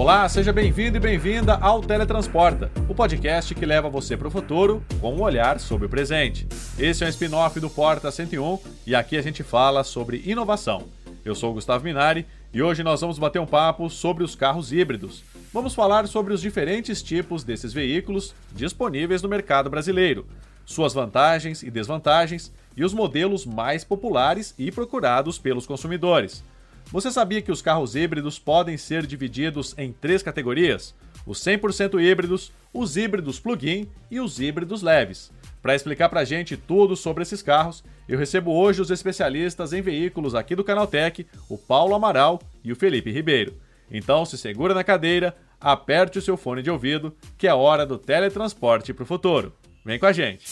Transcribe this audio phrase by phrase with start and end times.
[0.00, 4.82] Olá, seja bem-vindo e bem-vinda ao Teletransporta, o podcast que leva você para o futuro
[4.98, 6.48] com um olhar sobre o presente.
[6.78, 10.88] Esse é um spin-off do Porta 101 e aqui a gente fala sobre inovação.
[11.22, 14.72] Eu sou o Gustavo Minari e hoje nós vamos bater um papo sobre os carros
[14.72, 15.22] híbridos.
[15.52, 20.26] Vamos falar sobre os diferentes tipos desses veículos disponíveis no mercado brasileiro,
[20.64, 26.42] suas vantagens e desvantagens e os modelos mais populares e procurados pelos consumidores.
[26.86, 30.94] Você sabia que os carros híbridos podem ser divididos em três categorias?
[31.26, 35.30] Os 100% híbridos, os híbridos plug-in e os híbridos leves.
[35.62, 39.82] Para explicar para a gente tudo sobre esses carros, eu recebo hoje os especialistas em
[39.82, 43.54] veículos aqui do Canaltech, o Paulo Amaral e o Felipe Ribeiro.
[43.90, 47.98] Então se segura na cadeira, aperte o seu fone de ouvido, que é hora do
[47.98, 49.52] teletransporte para o futuro.
[49.84, 50.48] Vem com a gente!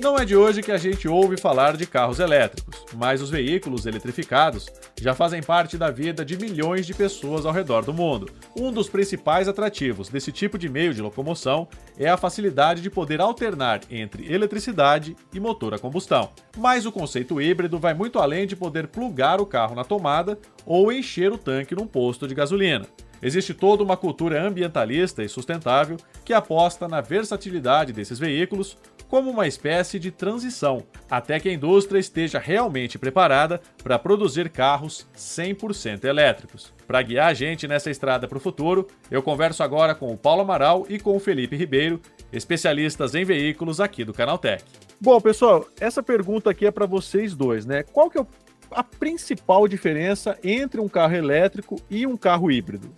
[0.00, 3.86] Não é de hoje que a gente ouve falar de carros elétricos, mas os veículos
[3.86, 4.66] eletrificados
[5.00, 8.28] já fazem parte da vida de milhões de pessoas ao redor do mundo.
[8.58, 13.20] Um dos principais atrativos desse tipo de meio de locomoção é a facilidade de poder
[13.20, 16.32] alternar entre eletricidade e motor a combustão.
[16.58, 20.36] Mas o conceito híbrido vai muito além de poder plugar o carro na tomada
[20.66, 22.86] ou encher o tanque num posto de gasolina.
[23.22, 28.76] Existe toda uma cultura ambientalista e sustentável que aposta na versatilidade desses veículos
[29.14, 35.06] como uma espécie de transição, até que a indústria esteja realmente preparada para produzir carros
[35.16, 36.74] 100% elétricos.
[36.84, 40.42] Para guiar a gente nessa estrada para o futuro, eu converso agora com o Paulo
[40.42, 42.00] Amaral e com o Felipe Ribeiro,
[42.32, 44.64] especialistas em veículos aqui do Canaltech.
[45.00, 47.84] Bom, pessoal, essa pergunta aqui é para vocês dois, né?
[47.84, 48.26] Qual que é
[48.72, 52.90] a principal diferença entre um carro elétrico e um carro híbrido?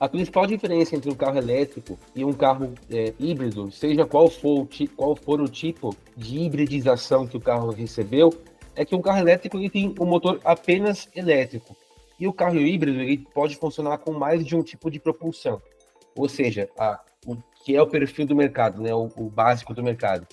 [0.00, 4.62] A principal diferença entre um carro elétrico e um carro é, híbrido, seja qual for,
[4.62, 8.32] o qual for o tipo de hibridização que o carro recebeu,
[8.74, 11.76] é que um carro elétrico ele tem um motor apenas elétrico.
[12.18, 15.60] E o carro híbrido ele pode funcionar com mais de um tipo de propulsão.
[16.16, 19.82] Ou seja, a, o que é o perfil do mercado, né, o, o básico do
[19.82, 20.26] mercado.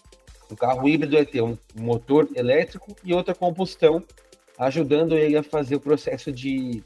[0.49, 4.01] O carro híbrido é ter um motor elétrico e outra combustão,
[4.57, 6.81] ajudando ele a fazer o processo de,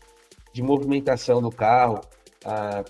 [0.51, 2.01] de movimentação do carro,
[2.45, 2.83] ah,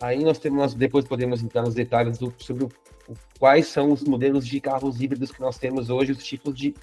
[0.00, 2.68] aí nós temos, nós depois podemos entrar nos detalhes do, sobre o,
[3.08, 6.74] o, quais são os modelos de carros híbridos que nós temos hoje, os tipos de,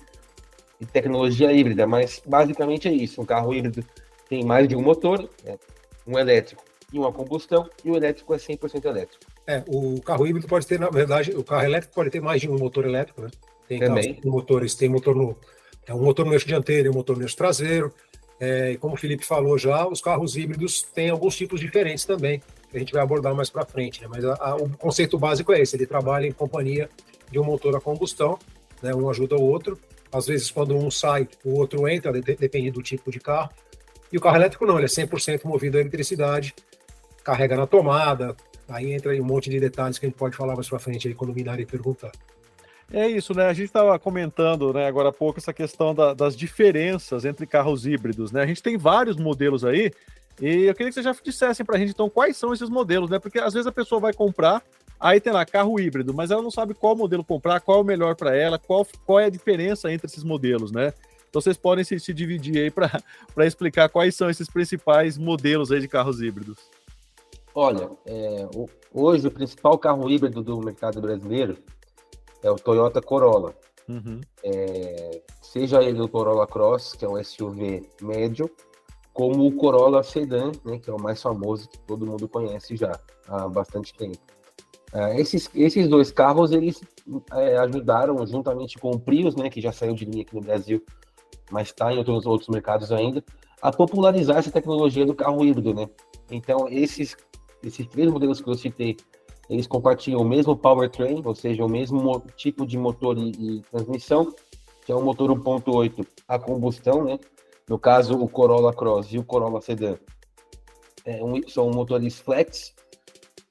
[0.80, 3.22] de, tecnologia híbrida, mas basicamente é isso.
[3.22, 3.84] Um carro híbrido
[4.28, 5.58] tem mais de um motor, né,
[6.08, 9.24] um elétrico e uma combustão, e o elétrico é 100% elétrico.
[9.48, 12.50] É, o carro híbrido pode ter, na verdade, o carro elétrico pode ter mais de
[12.50, 13.30] um motor elétrico, né?
[13.68, 14.20] Tem Também.
[14.26, 15.38] motores, tem motor no,
[15.88, 17.94] é um motor no eixo dianteiro e um motor no eixo traseiro,
[18.42, 22.42] é, como o Felipe falou já, os carros híbridos têm alguns tipos diferentes também,
[22.72, 24.02] que a gente vai abordar mais para frente.
[24.02, 24.08] Né?
[24.10, 26.90] Mas a, a, o conceito básico é esse: ele trabalha em companhia
[27.30, 28.40] de um motor a combustão,
[28.82, 28.96] né?
[28.96, 29.80] um ajuda o outro.
[30.12, 33.52] Às vezes, quando um sai, o outro entra, depende do tipo de carro.
[34.12, 36.56] E o carro elétrico não, ele é 100% movido a eletricidade,
[37.24, 38.36] carrega na tomada,
[38.68, 41.14] aí entra um monte de detalhes que a gente pode falar mais para frente aí
[41.14, 42.12] quando o Minari perguntar.
[42.94, 43.46] É isso, né?
[43.46, 47.86] A gente estava comentando né, agora há pouco essa questão da, das diferenças entre carros
[47.86, 48.42] híbridos, né?
[48.42, 49.92] A gente tem vários modelos aí,
[50.42, 53.10] e eu queria que vocês já dissessem para a gente, então, quais são esses modelos,
[53.10, 53.18] né?
[53.18, 54.62] Porque às vezes a pessoa vai comprar,
[55.00, 57.86] aí tem lá carro híbrido, mas ela não sabe qual modelo comprar, qual é o
[57.86, 60.94] melhor para ela, qual, qual é a diferença entre esses modelos, né?
[61.30, 63.02] Então vocês podem se, se dividir aí para
[63.48, 66.58] explicar quais são esses principais modelos aí de carros híbridos.
[67.56, 68.48] Olha, é,
[68.94, 71.58] hoje o principal carro híbrido do mercado brasileiro
[72.44, 73.54] é o Toyota Corolla.
[73.88, 74.22] Uhum.
[74.44, 78.50] É, seja ele o Corolla Cross, que é um SUV médio,
[79.14, 82.98] como o Corolla Sedan, né, que é o mais famoso, que todo mundo conhece já
[83.28, 84.18] há bastante tempo.
[84.94, 86.82] É, esses, esses dois carros, eles
[87.34, 90.84] é, ajudaram, juntamente com o Prius, né, que já saiu de linha aqui no Brasil,
[91.50, 93.24] mas está em outros, outros mercados ainda,
[93.62, 95.88] a popularizar essa tecnologia do carro híbrido, né?
[96.32, 97.16] Então, esses,
[97.64, 98.98] esses três modelos que eu citei,
[99.52, 104.34] eles compartilham o mesmo powertrain, ou seja, o mesmo tipo de motor e, e transmissão,
[104.86, 107.20] que é um motor 1.8 a combustão, né?
[107.68, 109.98] No caso, o Corolla Cross e o Corolla Sedan
[111.04, 112.74] é um, são motores flex,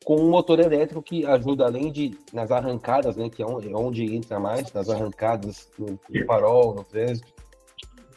[0.02, 3.76] com um motor elétrico que ajuda além de nas arrancadas, né, que é onde, é
[3.76, 7.30] onde entra mais, nas arrancadas no, no farol, no trânsito,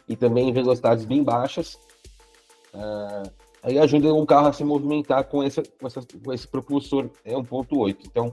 [0.07, 1.77] e também em velocidades bem baixas.
[2.73, 3.29] Uh,
[3.63, 7.33] aí ajuda um carro a se movimentar com, essa, com, essa, com esse propulsor é
[7.33, 7.97] 1.8.
[8.05, 8.31] Então,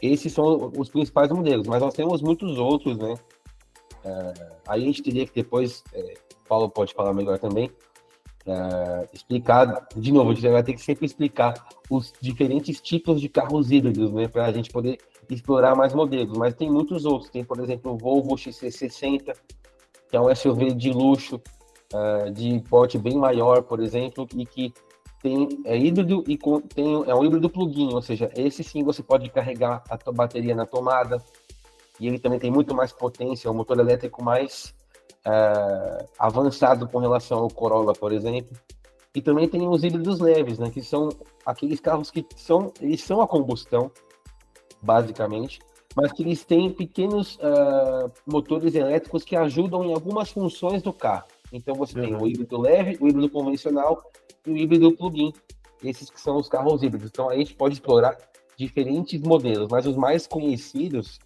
[0.00, 3.14] esses são os principais modelos, mas nós temos muitos outros, né?
[4.04, 6.14] Uh, aí a gente teria que depois, é,
[6.48, 7.68] Paulo pode falar melhor também,
[8.46, 11.54] uh, explicar, de novo, a gente vai ter que sempre explicar
[11.90, 14.28] os diferentes tipos de carros híbridos, né?
[14.28, 14.98] Para a gente poder
[15.30, 17.30] explorar mais modelos, mas tem muitos outros.
[17.30, 19.34] Tem, por exemplo, o Volvo XC60,
[20.10, 21.40] que é um SUV de luxo,
[21.92, 24.72] uh, de porte bem maior, por exemplo, e que
[25.22, 26.38] tem é híbrido e
[26.74, 30.54] tem é um híbrido plug-in, ou seja, esse sim você pode carregar a tua bateria
[30.54, 31.22] na tomada
[31.98, 34.74] e ele também tem muito mais potência, é um motor elétrico mais
[35.26, 38.56] uh, avançado com relação ao Corolla, por exemplo.
[39.14, 41.08] E também tem os híbridos leves, né, que são
[41.44, 43.90] aqueles carros que são eles são a combustão,
[44.80, 45.58] basicamente,
[45.96, 51.26] mas que eles têm pequenos uh, motores elétricos que ajudam em algumas funções do carro.
[51.52, 52.04] Então você uhum.
[52.04, 54.10] tem o híbrido leve, o híbrido convencional
[54.46, 55.32] e o híbrido plug-in.
[55.82, 57.08] Esses que são os carros híbridos.
[57.08, 58.16] Então a gente pode explorar
[58.56, 61.20] diferentes modelos, mas os mais conhecidos,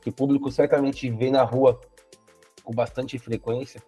[0.00, 1.78] que o público certamente vê na rua
[2.64, 3.82] com bastante frequência,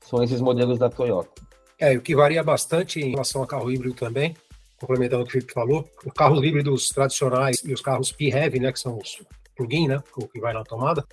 [0.00, 1.42] são esses modelos da Toyota.
[1.78, 4.36] É, o que varia bastante em relação ao carro híbrido também,
[4.78, 8.72] complementando o que o Felipe falou, os carros híbridos tradicionais e os carros PHEV, né,
[8.72, 9.22] que são os
[9.56, 11.04] plug-in, né, o que vai na tomada,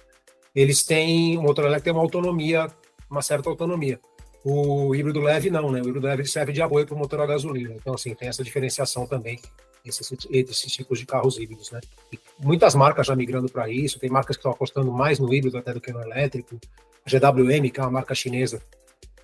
[0.53, 2.67] eles têm, o motor elétrico tem uma autonomia,
[3.09, 3.99] uma certa autonomia.
[4.43, 5.81] O híbrido leve não, né?
[5.81, 7.73] O híbrido leve serve de apoio para o motor a gasolina.
[7.75, 9.39] Então, assim, tem essa diferenciação também
[9.85, 11.79] esses, esses tipos de carros híbridos, né?
[12.11, 15.57] E muitas marcas já migrando para isso, tem marcas que estão apostando mais no híbrido
[15.57, 16.59] até do que no elétrico.
[17.05, 18.61] A GWM, que é uma marca chinesa,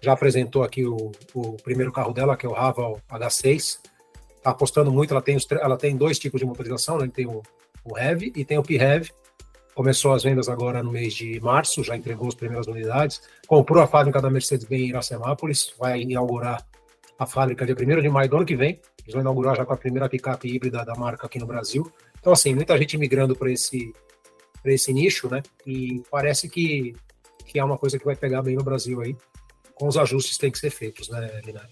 [0.01, 3.79] já apresentou aqui o, o primeiro carro dela, que é o Raval H6.
[4.37, 7.09] Está apostando muito, ela tem, os, ela tem dois tipos de motorização, né?
[7.13, 7.43] Tem o
[7.89, 9.09] o Heavy e tem o P-Heavy.
[9.77, 13.21] Começou as vendas agora no mês de março, já entregou as primeiras unidades.
[13.45, 16.65] Comprou a fábrica da Mercedes-Benz em Iracemápolis, vai inaugurar
[17.19, 18.81] a fábrica dia 1 de maio do ano que vem.
[19.03, 21.94] Eles vão inaugurar já com a primeira picape híbrida da marca aqui no Brasil.
[22.19, 23.94] Então, assim, muita gente migrando para esse,
[24.65, 25.44] esse nicho, né?
[25.63, 26.95] E parece que,
[27.45, 29.15] que é uma coisa que vai pegar bem no Brasil aí,
[29.75, 31.69] com os ajustes que têm que ser feitos, né, Linari?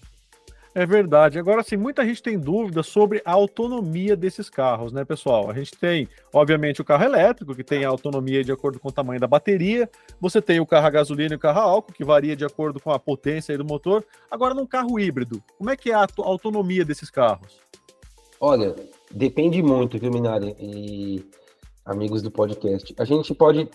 [0.76, 1.38] É verdade.
[1.38, 5.50] Agora, sim, muita gente tem dúvida sobre a autonomia desses carros, né, pessoal?
[5.50, 8.92] A gente tem, obviamente, o carro elétrico, que tem a autonomia de acordo com o
[8.92, 9.88] tamanho da bateria.
[10.20, 12.78] Você tem o carro a gasolina e o carro a álcool, que varia de acordo
[12.78, 14.04] com a potência do motor.
[14.30, 17.58] Agora, num carro híbrido, como é que é a autonomia desses carros?
[18.38, 18.76] Olha,
[19.10, 21.24] depende muito, viu, Minari e
[21.86, 22.94] amigos do podcast.
[22.98, 23.66] A gente pode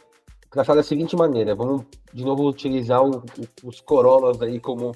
[0.51, 1.56] traçar da seguinte maneira.
[1.56, 1.83] Vamos,
[2.13, 3.24] de novo, utilizar o,
[3.63, 4.92] os Corollas aí como,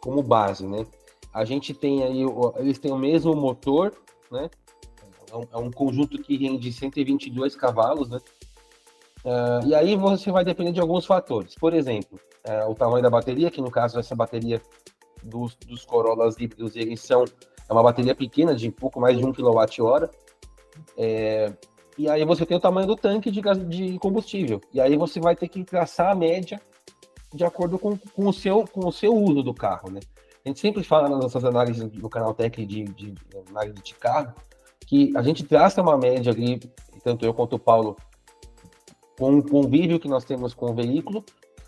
[0.00, 0.86] como base, né?
[1.32, 2.24] A gente tem aí,
[2.56, 3.92] eles têm o mesmo motor,
[4.30, 4.50] né?
[5.30, 8.18] É um, é um conjunto que rende 122 cavalos, né?
[9.24, 11.54] Uh, e aí você vai depender de alguns fatores.
[11.54, 12.18] Por exemplo,
[12.48, 14.60] uh, o tamanho da bateria, que no caso essa bateria
[15.22, 17.24] dos, dos Corollas híbridos, eles são
[17.70, 20.10] é uma bateria pequena, de pouco mais de 1 kWh.
[20.98, 21.52] É,
[21.96, 24.60] e aí você tem o tamanho do tanque de, de combustível.
[24.74, 26.60] E aí você vai ter que traçar a média
[27.32, 30.00] de acordo com, com, o, seu, com o seu uso do carro, né?
[30.44, 33.16] A gente sempre fala nas nossas análises do canal Tech de, de, de
[33.48, 34.34] análise de carro
[34.86, 36.58] que a gente traça uma média ali,
[37.04, 37.96] tanto eu quanto o Paulo,
[39.16, 41.24] com o convívio que nós temos com o veículo,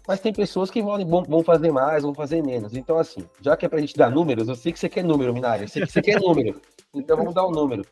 [0.09, 2.75] mas tem pessoas que vão, vão fazer mais, vão fazer menos.
[2.75, 5.05] Então, assim, já que é para a gente dar números, eu sei que você quer
[5.05, 6.61] número, Minário, eu sei que você quer número.
[6.95, 7.87] Então, vamos dar um número.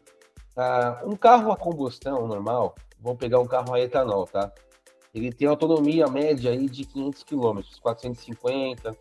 [0.54, 4.52] Uh, um carro a combustão normal, vamos pegar um carro a etanol, tá?
[5.14, 8.94] Ele tem autonomia média aí de 500 km, 450,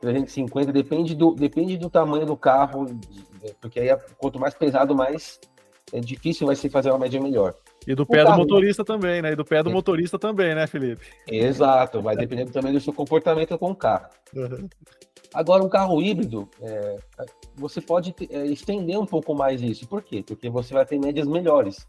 [0.00, 2.86] 350, depende do, depende do tamanho do carro,
[3.60, 5.38] porque aí quanto mais pesado, mais
[5.92, 7.54] é difícil vai ser fazer uma média melhor.
[7.86, 9.32] E do o pé carro, do motorista também, né?
[9.32, 9.72] E do pé do é.
[9.72, 11.04] motorista também, né, Felipe?
[11.26, 14.08] Exato, vai depender também do seu comportamento com o carro.
[14.34, 14.68] Uhum.
[15.32, 16.96] Agora, um carro híbrido, é,
[17.56, 19.86] você pode é, estender um pouco mais isso.
[19.86, 20.24] Por quê?
[20.26, 21.86] Porque você vai ter médias melhores.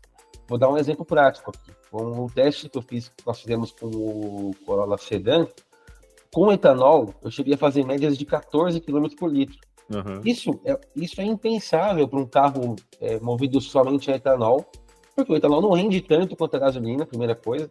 [0.47, 1.71] Vou dar um exemplo prático aqui.
[1.89, 5.47] Com o teste que eu fiz, que nós fizemos com o Corolla Sedan,
[6.33, 9.57] com etanol, eu cheguei a fazer médias de 14 km por litro.
[9.93, 10.21] Uhum.
[10.23, 14.65] Isso, é, isso é impensável para um carro é, movido somente a etanol,
[15.15, 17.69] porque o etanol não rende tanto quanto a gasolina, primeira coisa.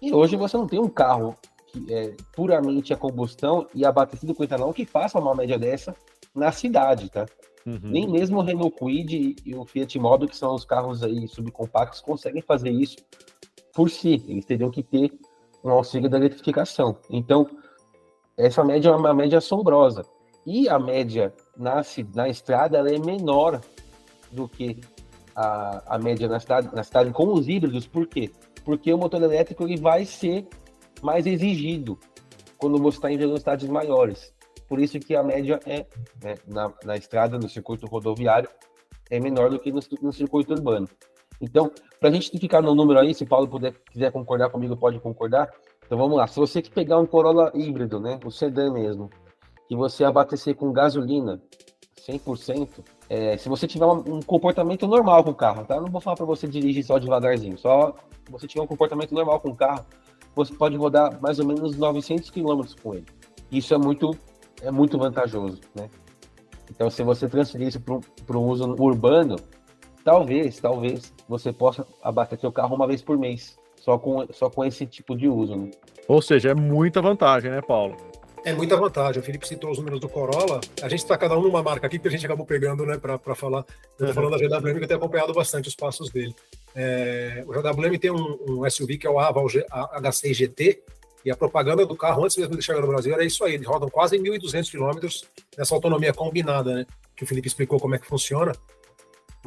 [0.00, 4.44] E hoje você não tem um carro que é puramente a combustão e abastecido com
[4.44, 5.94] etanol que faça uma média dessa
[6.34, 7.26] na cidade, tá?
[7.66, 7.80] Uhum.
[7.82, 12.00] Nem mesmo o Renault Kwid e o Fiat Mobi, que são os carros aí subcompactos,
[12.00, 12.96] conseguem fazer isso
[13.74, 14.24] por si.
[14.28, 15.12] Eles teriam que ter
[15.64, 16.96] um auxílio da eletrificação.
[17.10, 17.48] Então,
[18.36, 20.04] essa média é uma média assombrosa.
[20.44, 21.82] E a média na,
[22.14, 23.60] na estrada ela é menor
[24.30, 24.80] do que
[25.34, 28.30] a, a média na cidade, na cidade com os híbridos, por quê?
[28.64, 30.46] Porque o motor elétrico ele vai ser
[31.02, 31.98] mais exigido
[32.58, 34.34] quando você está em velocidades maiores.
[34.68, 35.86] Por isso que a média é
[36.22, 38.48] né, na, na estrada, no circuito rodoviário,
[39.10, 40.88] é menor do que no, no circuito urbano.
[41.40, 44.98] Então, para a gente ficar no número aí, se Paulo puder, quiser concordar comigo, pode
[44.98, 45.50] concordar.
[45.86, 46.26] Então vamos lá.
[46.26, 49.08] Se você que pegar um Corolla híbrido, né, o sedã mesmo,
[49.70, 51.40] e você abastecer com gasolina
[52.00, 55.76] 100%, é, se você tiver um, comportamento normal com o carro, tá?
[55.76, 57.94] Eu não vou falar para você dirigir só devagarzinho, só
[58.28, 59.86] você tiver um comportamento normal com o carro,
[60.34, 63.06] você pode rodar mais ou menos 900 km com ele.
[63.50, 64.10] Isso é muito,
[64.60, 65.88] é muito vantajoso, né?
[66.68, 69.36] Então, se você transferir isso para um uso urbano,
[70.04, 74.64] talvez, talvez você possa abater seu carro uma vez por mês, só com, só com
[74.64, 75.54] esse tipo de uso.
[75.54, 75.70] Né?
[76.08, 77.96] Ou seja, é muita vantagem, né, Paulo?
[78.44, 79.22] É muita vantagem.
[79.22, 80.60] O Felipe citou os números do Corolla.
[80.82, 83.34] A gente está cada um numa marca aqui que a gente acabou pegando, né, para
[83.36, 83.64] falar.
[83.96, 86.34] Eu estou falando da GWM, que eu tenho acompanhado bastante os passos dele.
[86.74, 90.82] É, o GWM tem um, um, SUV que é o Aval H6 GT,
[91.24, 93.54] e a propaganda do carro, antes mesmo de chegar no Brasil, era isso aí.
[93.54, 95.24] Eles rodam quase 1.200 quilômetros
[95.56, 96.86] nessa autonomia combinada, né?
[97.16, 98.52] Que o Felipe explicou como é que funciona.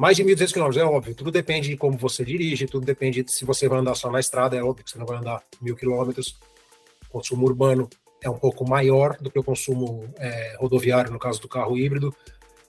[0.00, 1.14] Mais de 1.200 quilômetros, é óbvio.
[1.14, 4.18] Tudo depende de como você dirige, tudo depende de se você vai andar só na
[4.18, 6.38] estrada, é óbvio que você não vai andar mil quilômetros.
[7.10, 7.86] Consumo urbano
[8.22, 12.16] é um pouco maior do que o consumo é, rodoviário, no caso do carro híbrido.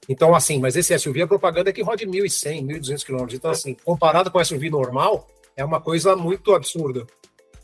[0.09, 3.35] Então, assim, mas esse SUV, a propaganda é que roda 1.100, 1.200 quilômetros.
[3.35, 7.07] Então, assim, comparado com o SUV normal, é uma coisa muito absurda.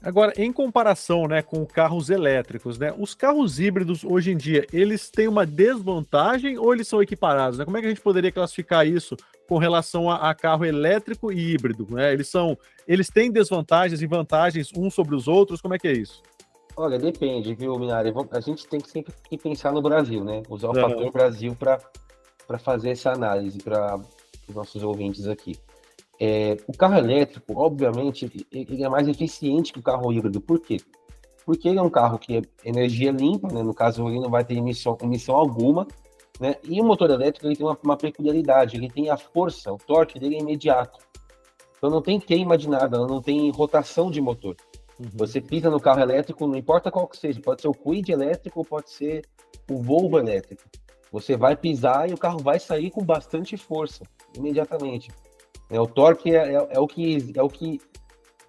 [0.01, 5.10] Agora, em comparação né, com carros elétricos, né, os carros híbridos hoje em dia, eles
[5.10, 7.58] têm uma desvantagem ou eles são equiparados?
[7.58, 7.66] Né?
[7.66, 11.54] Como é que a gente poderia classificar isso com relação a, a carro elétrico e
[11.54, 11.88] híbrido?
[11.89, 12.13] Né?
[12.13, 15.62] Eles são, eles têm desvantagens e vantagens uns sobre os outros?
[15.62, 16.22] Como é que é isso?
[16.75, 18.13] Olha, depende, viu, Minari?
[18.30, 19.12] A gente tem que sempre
[19.42, 20.44] pensar no Brasil, né?
[20.48, 24.00] Usar o fator Brasil para fazer essa análise para
[24.48, 25.58] os nossos ouvintes aqui.
[26.19, 30.41] É, o carro elétrico, obviamente, ele é mais eficiente que o carro híbrido.
[30.41, 30.77] Por quê?
[31.45, 33.63] Porque ele é um carro que é energia limpa, né?
[33.63, 35.88] no caso ele não vai ter emissão, emissão alguma,
[36.39, 36.55] né?
[36.63, 40.19] e o motor elétrico ele tem uma, uma, peculiaridade, ele tem a força, o torque
[40.19, 41.00] dele é imediato.
[41.77, 44.55] Então não tem queima de nada, não tem rotação de motor.
[45.00, 45.05] Uhum.
[45.13, 48.65] Você pisa no carro elétrico, não importa qual que seja, pode ser o Quid elétrico
[48.65, 49.24] pode ser
[49.69, 50.63] o Volvo elétrico.
[51.12, 54.03] Você vai pisar e o carro vai sair com bastante força,
[54.36, 55.09] imediatamente.
[55.69, 57.79] É, o torque é, é, é, o que, é o que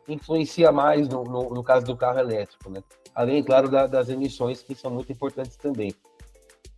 [0.07, 2.83] influencia mais no, no, no caso do carro elétrico, né?
[3.15, 5.93] Além, claro, da, das emissões, que são muito importantes também.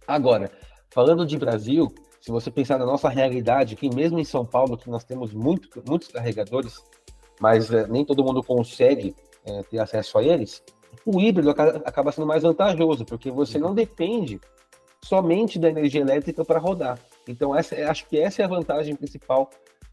[0.07, 0.51] Agora,
[0.91, 4.89] falando de Brasil, se você pensar na nossa realidade, que mesmo em São Paulo, que
[4.89, 6.83] nós temos muito, muitos carregadores,
[7.41, 10.63] mas é, nem todo mundo consegue é, ter acesso a eles,
[11.05, 14.41] o híbrido acaba sendo mais vantajoso, porque você não depende
[15.03, 16.99] somente da energia elétrica para rodar.
[17.27, 19.51] Então, essa, acho que essa é a vantagem principal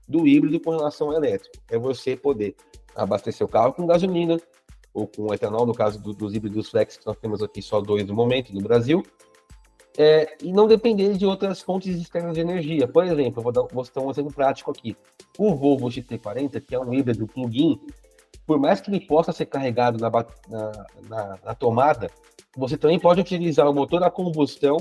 [0.08, 1.56] do híbrido com relação ao elétrico.
[1.70, 2.56] É você poder
[2.96, 4.40] abastecer o carro com gasolina
[4.94, 8.06] ou com etanol, no caso do, dos híbridos flex, que nós temos aqui só dois
[8.06, 9.04] no momento no Brasil,
[9.98, 12.88] é, e não depender de outras fontes externas de energia.
[12.88, 14.96] Por exemplo, vou, dar, vou dar um exemplo prático aqui.
[15.38, 17.80] O Volvo XT40, que é um híbrido plug-in,
[18.46, 22.10] por mais que ele possa ser carregado na, na, na, na tomada,
[22.56, 24.78] você também pode utilizar o motor a combustão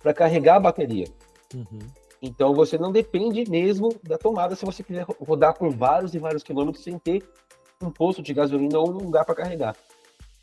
[0.00, 1.06] para carregar a bateria.
[1.54, 1.78] Uhum.
[2.20, 6.42] Então você não depende mesmo da tomada se você quiser rodar por vários e vários
[6.42, 7.22] quilômetros sem ter
[7.80, 9.76] um posto de gasolina ou um lugar para carregar.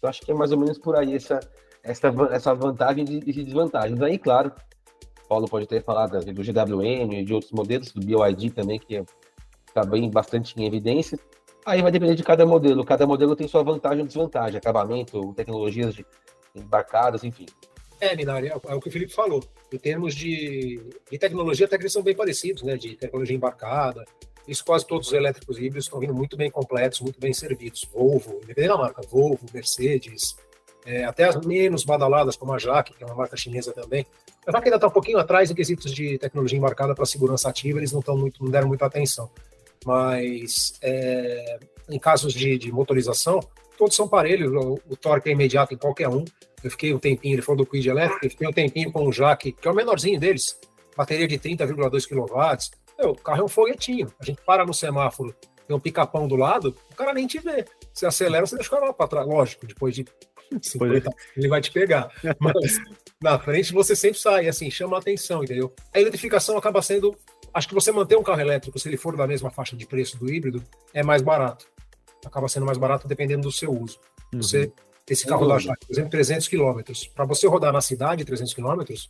[0.01, 1.39] Eu acho que é mais ou menos por aí essa,
[1.84, 3.96] essa, essa vantagem e desvantagem.
[3.96, 4.53] Daí, claro,
[5.27, 9.03] Paulo pode ter falado do GWM e de outros modelos, do BioID também, que
[9.67, 11.20] está bem bastante em evidência.
[11.65, 12.86] Aí vai depender de cada modelo.
[12.86, 16.05] Cada modelo tem sua vantagem e desvantagem, acabamento, tecnologias de
[16.55, 17.48] embarcadas, enfim.
[18.00, 19.44] É, Minari, é, é o que o Felipe falou.
[19.75, 20.79] Em termos de,
[21.12, 22.77] de tecnologia, até que eles são bem parecidos, né?
[22.77, 24.05] De tecnologia embarcada.
[24.48, 27.86] Isso quase todos os elétricos híbridos estão vindo muito bem completos, muito bem servidos.
[27.94, 30.38] Volvo, independente da marca, Volvo, Mercedes,
[30.86, 34.05] é, até as menos badaladas, como a Jaque, que é uma marca chinesa também.
[34.48, 37.79] A Jaque ainda está um pouquinho atrás em quesitos de tecnologia embarcada para segurança ativa,
[37.79, 39.29] eles não, muito, não deram muita atenção.
[39.84, 43.41] Mas é, em casos de, de motorização,
[43.77, 46.24] todos são parelhos, o, o torque é imediato em qualquer um.
[46.65, 49.12] Eu fiquei um tempinho, ele falou do Quid elétrico, eu fiquei um tempinho com o
[49.12, 50.60] Jaque, que é o menorzinho deles,
[50.98, 53.10] bateria de 30,2 kW.
[53.10, 54.12] o carro é um foguetinho.
[54.19, 55.36] A gente para no semáforo,
[55.67, 57.65] tem um pica-pão do lado, o cara nem te vê.
[57.93, 59.27] Você acelera, você deixa o carro lá para trás.
[59.27, 60.05] Lógico, depois de
[60.62, 62.12] 50, ele vai te pegar.
[62.39, 62.79] Mas
[63.22, 65.74] na frente você sempre sai, assim, chama a atenção, entendeu?
[65.93, 67.15] A eletrificação acaba sendo.
[67.53, 70.17] Acho que você manter um carro elétrico, se ele for da mesma faixa de preço
[70.17, 70.62] do híbrido,
[70.93, 71.65] é mais barato
[72.27, 74.00] acaba sendo mais barato dependendo do seu uso.
[74.34, 74.41] Uhum.
[75.07, 77.07] Esse carro da Jaque, por exemplo, 300 quilômetros.
[77.07, 79.09] Para você rodar na cidade 300 quilômetros,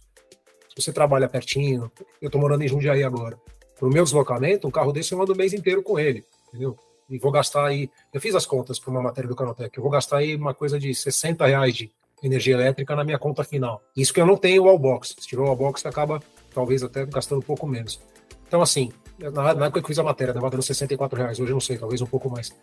[0.70, 1.90] se você trabalha pertinho,
[2.22, 3.40] eu estou morando em Jundiaí agora,
[3.78, 6.78] para o meu deslocamento, um carro desse eu ando o mês inteiro com ele, entendeu?
[7.10, 9.92] E vou gastar aí, eu fiz as contas para uma matéria do Canotec, eu vou
[9.92, 13.82] gastar aí uma coisa de 60 reais de energia elétrica na minha conta final.
[13.96, 15.16] Isso que eu não tenho o wallbox.
[15.20, 16.22] Se tiver o wallbox, acaba
[16.54, 18.02] talvez até gastando um pouco menos.
[18.48, 21.52] Então, assim, na, na época que eu fiz a matéria, estava dando 64 reais, hoje
[21.52, 22.54] eu não sei, talvez um pouco mais.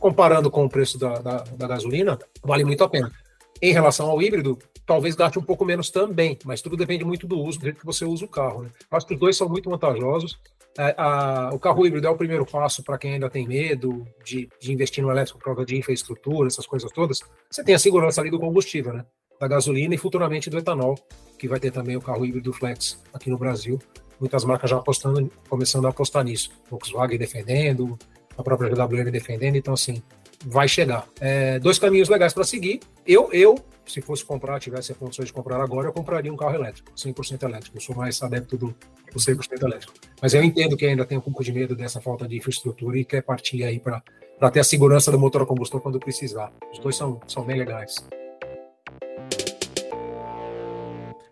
[0.00, 3.12] Comparando com o preço da, da, da gasolina, vale muito a pena.
[3.60, 7.38] Em relação ao híbrido, talvez gaste um pouco menos também, mas tudo depende muito do
[7.38, 8.62] uso, do jeito que você usa o carro.
[8.62, 8.70] Né?
[8.90, 10.40] Acho que os dois são muito vantajosos.
[10.78, 14.48] É, a, o carro híbrido é o primeiro passo para quem ainda tem medo de,
[14.58, 17.20] de, investir no elétrico por causa de infraestrutura, essas coisas todas.
[17.50, 19.04] Você tem a segurança ali do combustível, né?
[19.38, 20.94] Da gasolina e futuramente do etanol,
[21.38, 23.78] que vai ter também o carro híbrido flex aqui no Brasil.
[24.18, 26.50] Muitas marcas já apostando, começando a apostar nisso.
[26.70, 27.98] Volkswagen defendendo,
[28.40, 30.02] a própria GWM defendendo, então assim,
[30.44, 31.06] vai chegar.
[31.20, 32.80] É, dois caminhos legais para seguir.
[33.06, 36.54] Eu, eu, se fosse comprar, tivesse a condições de comprar agora, eu compraria um carro
[36.54, 37.76] elétrico, 100% elétrico.
[37.76, 38.74] Eu sou mais adepto do,
[39.12, 39.92] do 100% elétrico.
[40.20, 43.04] Mas eu entendo que ainda tem um pouco de medo dessa falta de infraestrutura e
[43.04, 44.02] quer partir aí para
[44.50, 46.52] ter a segurança do motor a combustão quando precisar.
[46.72, 47.96] Os dois são, são bem legais.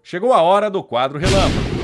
[0.02, 1.77] Chegou a hora do quadro relâmpago.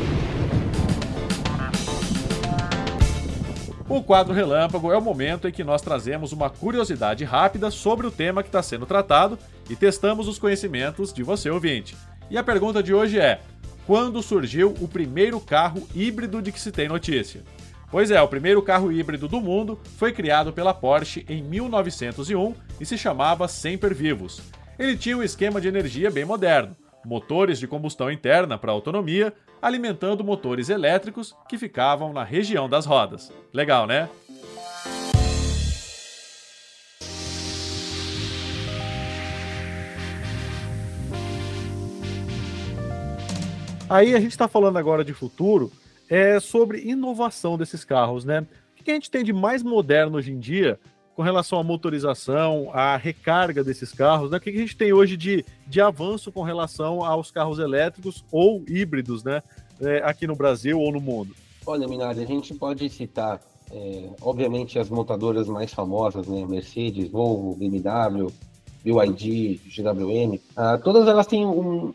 [3.86, 8.10] O quadro Relâmpago é o momento em que nós trazemos uma curiosidade rápida sobre o
[8.10, 9.38] tema que está sendo tratado
[9.68, 11.94] e testamos os conhecimentos de você ouvinte.
[12.30, 13.42] E a pergunta de hoje é:
[13.86, 17.42] quando surgiu o primeiro carro híbrido de que se tem notícia?
[17.90, 22.86] Pois é, o primeiro carro híbrido do mundo foi criado pela Porsche em 1901 e
[22.86, 24.40] se chamava Semper Vivos.
[24.78, 30.24] Ele tinha um esquema de energia bem moderno, motores de combustão interna para autonomia, alimentando
[30.24, 33.32] motores elétricos que ficavam na região das rodas.
[33.52, 34.08] Legal, né?
[43.88, 45.70] Aí a gente está falando agora de futuro,
[46.08, 48.46] é sobre inovação desses carros, né?
[48.78, 50.78] O que a gente tem de mais moderno hoje em dia
[51.14, 54.38] com relação à motorização, à recarga desses carros, né?
[54.38, 58.62] O que a gente tem hoje de, de avanço com relação aos carros elétricos ou
[58.68, 59.42] híbridos, né?
[59.80, 61.34] É, aqui no Brasil ou no mundo?
[61.66, 66.44] Olha, Minardi, a gente pode citar, é, obviamente, as montadoras mais famosas, né?
[66.46, 68.30] Mercedes, Volvo, BMW,
[68.84, 70.38] BYD, GWM.
[70.56, 71.94] Ah, todas elas têm um,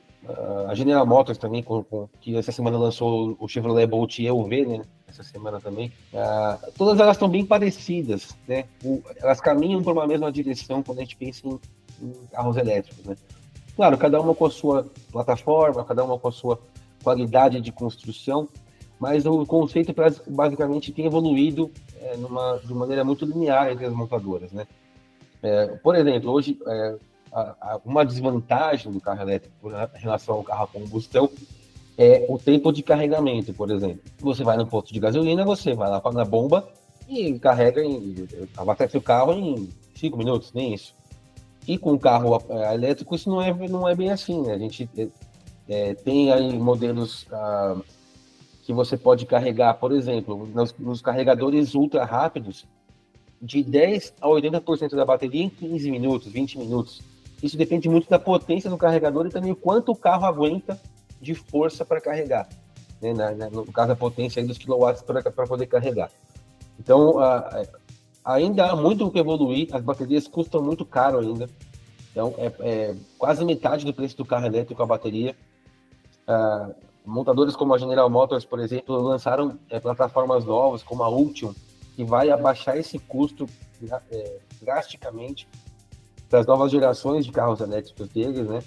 [0.67, 4.81] a General Motors também, com, com, que essa semana lançou o Chevrolet Bolt EUV, né?
[5.07, 5.91] Essa semana também.
[6.13, 8.65] Uh, todas elas estão bem parecidas, né?
[8.83, 11.59] O, elas caminham por uma mesma direção quando a gente pensa em,
[12.01, 13.15] em, carros elétricos, né?
[13.75, 16.59] Claro, cada uma com a sua plataforma, cada uma com a sua
[17.03, 18.47] qualidade de construção,
[18.99, 19.95] mas o conceito
[20.27, 24.67] basicamente tem evoluído é, numa, de maneira muito linear entre as montadoras, né?
[25.41, 26.95] É, por exemplo, hoje é,
[27.85, 31.29] uma desvantagem do carro elétrico em relação ao carro a combustão
[31.97, 34.01] é o tempo de carregamento, por exemplo.
[34.19, 36.67] Você vai no posto de gasolina, você vai lá na bomba
[37.09, 40.95] e carrega, em, abastece o carro em cinco minutos, nem isso.
[41.67, 44.53] E com o carro é, elétrico isso não é, não é bem assim, né?
[44.53, 45.09] A gente é,
[45.67, 47.75] é tem aí modelos ah,
[48.63, 52.65] que você pode carregar, por exemplo, nos, nos carregadores ultra rápidos,
[53.41, 57.01] de 10 a 80% da bateria em 15 minutos, 20 minutos.
[57.41, 60.80] Isso depende muito da potência do carregador e também o quanto o carro aguenta
[61.21, 62.47] de força para carregar.
[63.02, 63.13] Né?
[63.13, 66.12] Na, na, no caso, a potência dos quilowatts para poder carregar.
[66.80, 67.63] Então, a,
[68.23, 71.49] ainda há muito o que evoluir, as baterias custam muito caro ainda.
[72.12, 75.36] Então, é, é quase metade do preço do carro elétrico a bateria.
[76.28, 76.69] Ah,
[77.06, 81.54] montadores como a General Motors, por exemplo, lançaram é, plataformas novas, como a Ultium,
[81.95, 83.45] que vai abaixar esse custo
[84.12, 85.47] é, drasticamente
[86.29, 88.61] das novas gerações de carros elétricos deles, né?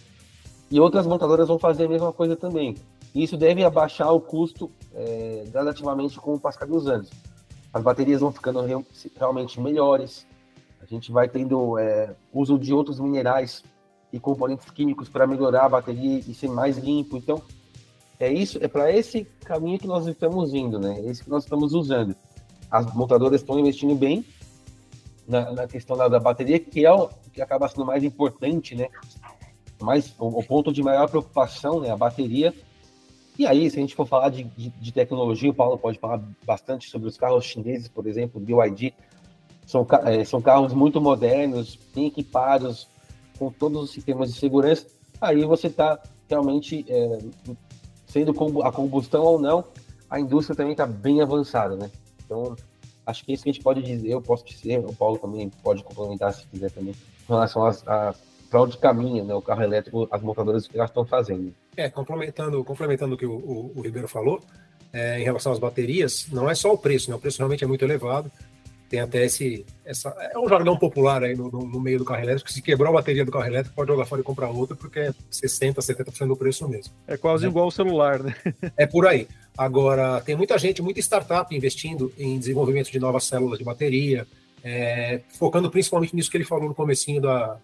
[0.71, 2.77] E outras montadoras vão fazer a mesma coisa também.
[3.15, 7.11] Isso deve abaixar o custo é, gradativamente com o passar dos anos.
[7.73, 8.61] As baterias vão ficando
[9.17, 10.27] realmente melhores,
[10.81, 13.63] a gente vai tendo é, uso de outros minerais
[14.13, 17.17] e componentes químicos para melhorar a bateria e ser mais limpo.
[17.17, 17.41] Então,
[18.19, 20.99] é isso, é para esse caminho que nós estamos indo, né?
[20.99, 22.15] É isso que nós estamos usando.
[22.71, 24.25] As montadoras estão investindo bem
[25.33, 28.89] na, na questão da, da, bateria, que é o que acaba sendo mais importante, né?
[29.81, 31.91] Mais, o, o, ponto de maior preocupação, né?
[31.91, 32.55] A bateria.
[33.39, 36.23] E aí, se a gente for falar de, de, de, tecnologia, o Paulo pode falar
[36.45, 38.93] bastante sobre os carros chineses, por exemplo, BYD.
[39.67, 42.87] São, é, são carros muito modernos, bem equipados,
[43.39, 44.87] com todos os sistemas de segurança.
[45.19, 47.19] Aí você está realmente, é,
[48.07, 49.65] sendo a combustão ou não,
[50.11, 51.91] a indústria também está bem avançada, né?
[52.25, 52.55] Então,
[53.07, 55.51] acho que é isso que a gente pode dizer, eu posso dizer, o Paulo também
[55.63, 58.15] pode complementar se quiser também, em relação às, a
[58.53, 61.55] para onde caminha né, o carro elétrico, as montadoras que elas estão fazendo.
[61.75, 64.43] É, complementando, complementando o que o, o, o Ribeiro falou,
[64.93, 67.17] é, em relação às baterias, não é só o preço, né?
[67.17, 68.31] O preço realmente é muito elevado.
[68.91, 69.65] Tem até esse.
[69.87, 72.53] Essa, é um jargão popular aí no, no, no meio do carro elétrico.
[72.53, 75.13] Se quebrar a bateria do carro elétrico, pode jogar fora e comprar outra, porque é
[75.33, 76.93] 60%, 70% do preço mesmo.
[77.07, 77.49] É quase né?
[77.49, 78.35] igual o celular, né?
[78.77, 79.27] É por aí.
[79.57, 84.27] Agora, tem muita gente, muita startup investindo em desenvolvimento de novas células de bateria,
[84.65, 87.59] é, focando principalmente nisso que ele falou no comecinho da,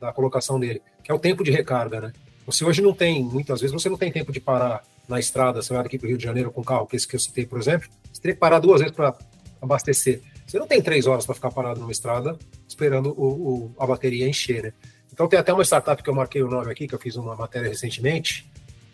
[0.00, 2.12] da colocação dele, que é o tempo de recarga, né?
[2.44, 5.72] Você hoje não tem, muitas vezes, você não tem tempo de parar na estrada, você
[5.72, 7.46] vai aqui para o Rio de Janeiro com o carro, que esse que eu citei,
[7.46, 9.16] por exemplo, você tem que parar duas vezes para
[9.60, 10.20] abastecer.
[10.46, 12.36] Você não tem três horas para ficar parado numa estrada
[12.68, 14.72] esperando o, o, a bateria encher, né?
[15.12, 17.36] Então tem até uma startup que eu marquei o nome aqui, que eu fiz uma
[17.36, 18.50] matéria recentemente,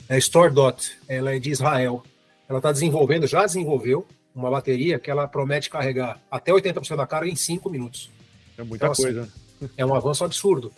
[0.09, 2.03] é StoreDot, ela é de Israel.
[2.49, 7.29] Ela está desenvolvendo, já desenvolveu uma bateria que ela promete carregar até 80% da carga
[7.29, 8.11] em 5 minutos.
[8.57, 9.23] É muita então, assim, coisa.
[9.23, 10.73] Assim, é um avanço absurdo.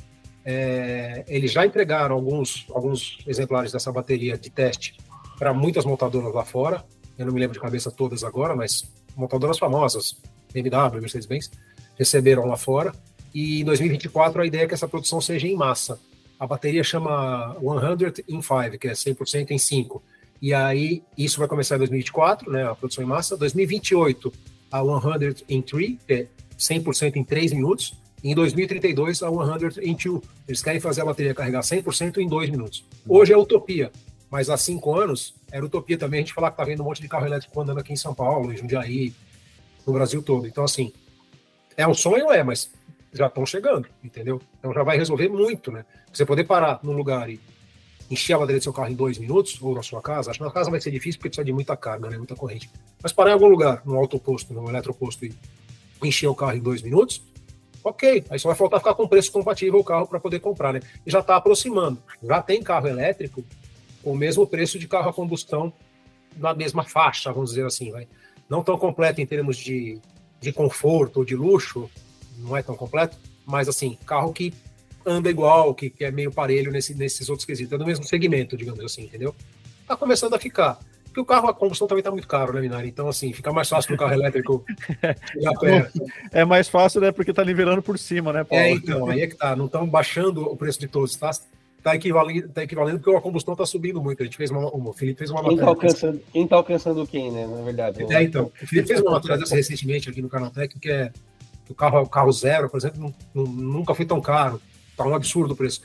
[0.44, 4.96] É, eles já entregaram alguns, alguns exemplares dessa bateria de teste
[5.38, 6.84] para muitas montadoras lá fora.
[7.18, 10.16] Eu não me lembro de cabeça todas agora, mas montadoras famosas,
[10.52, 11.50] BMW, Mercedes-Benz,
[11.98, 12.92] receberam lá fora.
[13.34, 16.00] E em 2024 a ideia é que essa produção seja em massa.
[16.38, 20.02] A bateria chama 100 in 5, que é 100% em 5.
[20.40, 23.36] E aí isso vai começar em 2024, né, a produção em massa.
[23.36, 24.32] 2028
[24.72, 26.26] a 100 in 3, que é
[26.58, 27.94] 100% em 3 minutos.
[28.22, 30.22] E em 2032 a 100 in 2.
[30.48, 32.84] Eles querem fazer a bateria carregar 100% em 2 minutos.
[33.06, 33.90] Hoje é utopia,
[34.30, 37.02] mas há 5 anos era utopia também a gente falar que tá vendo um monte
[37.02, 39.12] de carro elétrico andando aqui em São Paulo, em Jundiaí,
[39.86, 40.46] no Brasil todo.
[40.46, 40.92] Então, assim,
[41.76, 42.70] é um sonho, é, mas
[43.12, 44.40] já estão chegando, entendeu?
[44.58, 45.84] Então já vai resolver muito, né?
[46.12, 47.40] Você poder parar num lugar e
[48.10, 50.44] encher a bateria do seu carro em dois minutos, ou na sua casa, acho que
[50.44, 52.18] na casa vai ser difícil porque precisa de muita carga, né?
[52.18, 52.68] Muita corrente.
[53.02, 55.34] Mas parar em algum lugar, num autoposto, num eletroposto e
[56.02, 57.22] encher o carro em dois minutos,
[57.84, 58.24] ok.
[58.28, 60.80] Aí só vai faltar ficar com preço compatível o carro para poder comprar, né?
[61.06, 62.02] E já está aproximando.
[62.22, 63.44] Já tem carro elétrico
[64.02, 65.72] com o mesmo preço de carro a combustão
[66.36, 68.08] na mesma faixa, vamos dizer assim, vai
[68.50, 70.00] não tão completo em termos de,
[70.40, 71.88] de conforto ou de luxo,
[72.38, 74.52] não é tão completo, mas assim, carro que
[75.04, 78.56] anda igual, que, que é meio parelho nesse, nesses outros quesitos, é do mesmo segmento,
[78.56, 79.34] digamos assim, entendeu?
[79.86, 80.78] Tá começando a ficar.
[81.04, 82.88] Porque o carro a combustão também tá muito caro, né, Minari?
[82.88, 84.64] Então, assim, fica mais fácil pro carro elétrico
[86.30, 87.10] É mais fácil, né?
[87.10, 88.64] Porque tá nivelando por cima, né, Paulo?
[88.64, 89.56] É, então, aí é que tá.
[89.56, 91.32] Não estão baixando o preço de todos, tá?
[91.82, 94.22] tá equivalendo, tá equivalendo porque a combustão tá subindo muito.
[94.22, 95.64] A gente fez uma, uma o Felipe fez uma quem tá matéria.
[95.64, 97.46] Tá alcançando, quem tá alcançando quem, né?
[97.46, 98.06] Na verdade.
[98.12, 98.52] É, então.
[98.62, 101.12] O Felipe fez uma matéria dessa recentemente aqui no Canaltech, que é
[101.68, 104.60] o carro, o carro zero, por exemplo, não, nunca foi tão caro.
[105.00, 105.80] Tá um absurdo o preço.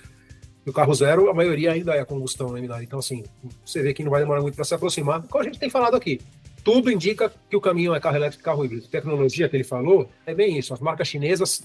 [0.65, 2.84] E o carro zero, a maioria ainda é a combustão, né, Minari?
[2.84, 3.23] Então, assim,
[3.65, 5.21] você vê que não vai demorar muito para se aproximar.
[5.28, 6.19] Como a gente tem falado aqui,
[6.65, 8.88] tudo indica que o caminho é carro elétrico e carro híbrido.
[8.88, 10.73] Tecnologia que ele falou, é bem isso.
[10.73, 11.63] As marcas chinesas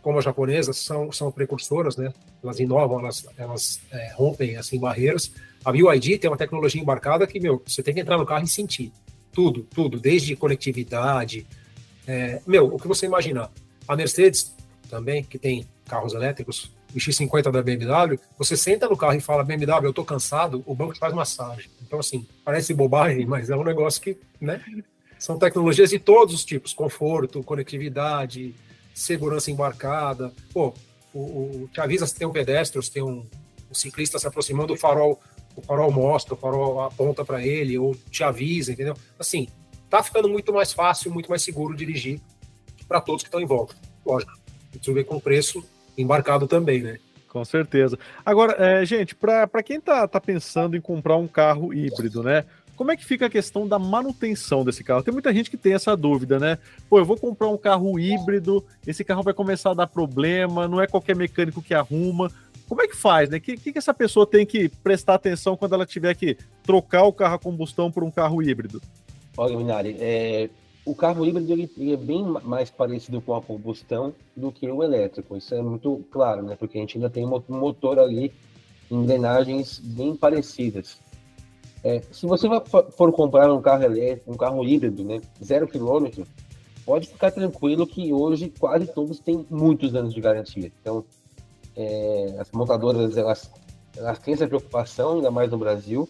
[0.00, 2.12] como as japonesas, são, são precursoras, né?
[2.42, 5.32] Elas inovam, elas, elas é, rompem assim barreiras.
[5.64, 8.48] A BYD tem uma tecnologia embarcada que, meu, você tem que entrar no carro e
[8.48, 8.92] sentir
[9.32, 11.46] tudo, tudo, desde conectividade,
[12.06, 13.52] é, meu, o que você imaginar.
[13.86, 14.54] A Mercedes
[14.88, 19.86] também, que tem carros elétricos, X50 da BMW, você senta no carro e fala, BMW,
[19.86, 21.70] eu tô cansado, o banco faz massagem.
[21.82, 24.62] Então, assim, parece bobagem, mas é um negócio que, né?
[25.18, 28.54] São tecnologias de todos os tipos, conforto, conectividade,
[28.94, 30.32] segurança embarcada.
[30.52, 30.72] Pô,
[31.12, 33.26] o, o, te avisa se tem um pedestre, se tem um,
[33.70, 35.20] um ciclista se aproximando, o farol,
[35.56, 38.94] o farol mostra, o farol aponta para ele, ou te avisa, entendeu?
[39.18, 39.48] Assim,
[39.90, 42.20] tá ficando muito mais fácil, muito mais seguro dirigir
[42.86, 43.74] para todos que estão em volta.
[44.06, 44.32] Lógico,
[44.70, 45.64] precisa ver com preço
[45.98, 46.98] embarcado também, né?
[47.28, 47.98] Com certeza.
[48.24, 52.44] Agora, é, gente, para quem tá, tá pensando em comprar um carro híbrido, né?
[52.74, 55.02] Como é que fica a questão da manutenção desse carro?
[55.02, 56.58] Tem muita gente que tem essa dúvida, né?
[56.88, 60.80] Pô, eu vou comprar um carro híbrido, esse carro vai começar a dar problema, não
[60.80, 62.30] é qualquer mecânico que arruma.
[62.68, 63.38] Como é que faz, né?
[63.38, 67.12] O que, que, essa pessoa tem que prestar atenção quando ela tiver que trocar o
[67.12, 68.80] carro a combustão por um carro híbrido?
[69.36, 70.48] Olha, Minari, é,
[70.88, 74.82] o carro híbrido ele, ele, é bem mais parecido com a combustão do que o
[74.82, 75.36] elétrico.
[75.36, 76.56] Isso é muito claro, né?
[76.58, 78.32] Porque a gente ainda tem um motor ali,
[78.90, 80.98] engrenagens bem parecidas.
[81.84, 82.48] É, se você
[82.96, 86.26] for comprar um carro elétrico, um carro híbrido, né, zero quilômetro,
[86.86, 90.72] pode ficar tranquilo que hoje quase todos têm muitos anos de garantia.
[90.80, 91.04] Então,
[91.76, 93.50] é, as montadoras elas,
[93.94, 96.08] elas têm essa preocupação, ainda mais no Brasil,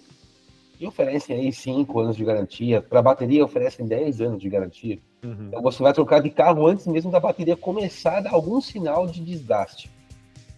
[0.80, 2.80] e oferecem aí 5 anos de garantia.
[2.80, 4.98] Para a bateria, oferecem 10 anos de garantia.
[5.24, 5.48] Uhum.
[5.48, 9.06] Então, você vai trocar de carro antes mesmo da bateria começar a dar algum sinal
[9.06, 9.90] de desgaste.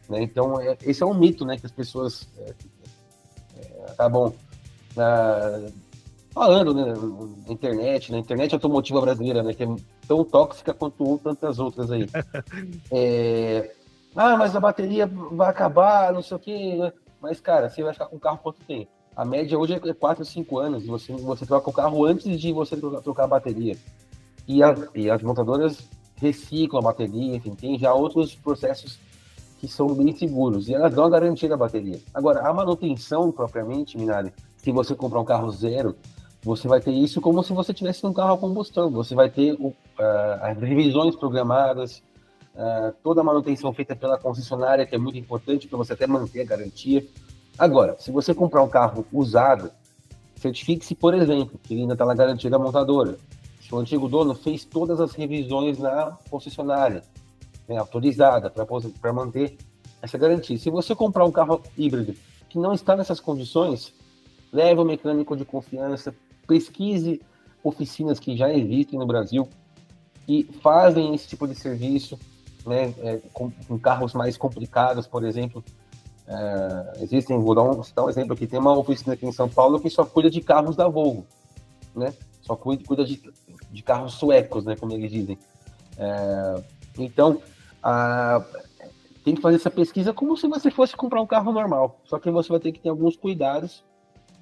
[0.08, 0.22] Né?
[0.22, 2.54] Então, é, esse é um mito né, que as pessoas é,
[3.56, 4.34] é acabam
[4.94, 5.70] na,
[6.32, 6.92] falando né,
[7.46, 9.68] na internet, na internet automotiva brasileira, né, que é
[10.06, 12.06] tão tóxica quanto tantas outras aí.
[12.90, 13.72] é,
[14.14, 16.76] ah, mas a bateria vai acabar, não sei o quê.
[16.76, 16.92] Né?
[17.20, 18.90] Mas, cara, você vai ficar com o carro quanto tempo?
[19.20, 20.86] A média hoje é 4, 5 anos.
[20.86, 23.76] Você, você troca o carro antes de você trocar, trocar a bateria.
[24.48, 25.76] E, a, e as montadoras
[26.16, 28.98] reciclam a bateria, enfim, tem já outros processos
[29.58, 30.70] que são bem seguros.
[30.70, 32.00] E elas dão a garantia da bateria.
[32.14, 35.94] Agora, a manutenção propriamente, Minari, se você comprar um carro zero,
[36.42, 38.90] você vai ter isso como se você tivesse um carro a combustão.
[38.90, 39.74] Você vai ter uh,
[40.40, 42.02] as revisões programadas,
[42.54, 46.40] uh, toda a manutenção feita pela concessionária, que é muito importante para você até manter
[46.40, 47.06] a garantia.
[47.60, 49.70] Agora, se você comprar um carro usado,
[50.34, 53.18] certifique-se, por exemplo, que ele ainda está na garantia da montadora.
[53.60, 57.02] Se o antigo dono fez todas as revisões na concessionária,
[57.68, 59.58] né, autorizada, para manter
[60.00, 60.56] essa garantia.
[60.56, 62.14] Se você comprar um carro híbrido
[62.48, 63.92] que não está nessas condições,
[64.50, 66.14] leve o mecânico de confiança,
[66.48, 67.20] pesquise
[67.62, 69.46] oficinas que já existem no Brasil
[70.26, 72.18] e fazem esse tipo de serviço,
[72.64, 75.62] né, é, com, com, carros mais complicados, por exemplo.
[76.32, 79.48] É, existem, vou dar um, citar um exemplo aqui, tem uma oficina aqui em São
[79.48, 81.26] Paulo que só cuida de carros da Volvo,
[81.92, 82.14] né?
[82.40, 83.20] Só cuida, cuida de,
[83.68, 85.36] de carros suecos, né, como eles dizem.
[85.98, 86.62] É,
[86.98, 87.42] então,
[87.82, 88.44] a,
[89.24, 92.30] tem que fazer essa pesquisa como se você fosse comprar um carro normal, só que
[92.30, 93.82] você vai ter que ter alguns cuidados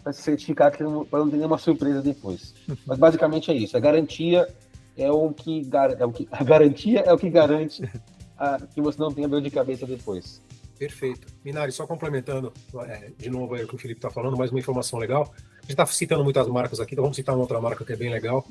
[0.03, 2.55] para se certificar para não ter nenhuma surpresa depois.
[2.87, 3.77] Mas basicamente é isso.
[3.79, 4.47] A garantia
[4.95, 5.67] é o que,
[5.99, 7.83] é o que a garantia é o que garante
[8.37, 10.43] a, que você não tenha dor de cabeça depois.
[10.79, 11.27] Perfeito.
[11.45, 12.53] Minari, só complementando
[12.87, 15.35] é, de novo aí o que o Felipe está falando, mais uma informação legal.
[15.35, 17.97] A gente está citando muitas marcas aqui, então vamos citar uma outra marca que é
[17.97, 18.47] bem legal,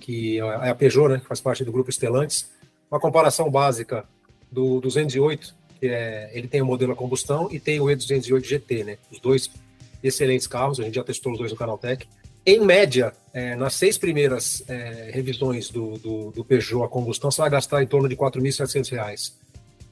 [0.00, 2.50] que é a Peugeot, né, que faz parte do grupo Stellantis.
[2.90, 4.04] Uma comparação básica
[4.50, 8.84] do 208, que é, ele tem o modelo a combustão e tem o E208 GT,
[8.84, 8.98] né?
[9.10, 9.48] Os dois
[10.02, 12.06] excelentes carros, a gente já testou os dois no Canaltech.
[12.44, 17.40] Em média, é, nas seis primeiras é, revisões do, do, do, Peugeot a combustão, você
[17.40, 19.32] vai gastar em torno de R$ 4.700.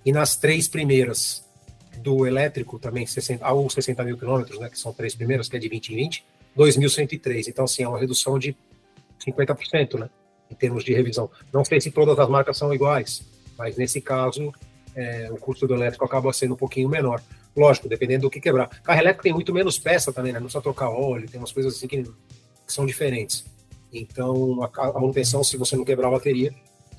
[0.05, 1.45] E nas três primeiras
[1.99, 5.59] do elétrico, também 60, aos 60 mil quilômetros, né, que são três primeiras, que é
[5.59, 6.25] de 20 em 20,
[6.57, 7.49] 2.103.
[7.49, 8.57] Então, assim, é uma redução de
[9.27, 10.11] 50%, né,
[10.51, 11.31] em termos de revisão.
[11.53, 13.23] Não sei se todas as marcas são iguais,
[13.59, 14.53] mas nesse caso,
[14.95, 17.23] é, o custo do elétrico acaba sendo um pouquinho menor.
[17.57, 18.69] Lógico, dependendo do que quebrar.
[18.83, 20.39] Carro elétrico tem muito menos peça também, né?
[20.39, 22.13] Não precisa trocar óleo, tem umas coisas assim que, que
[22.73, 23.45] são diferentes.
[23.93, 26.55] Então, a, a, manutenção, se você não quebrar a bateria,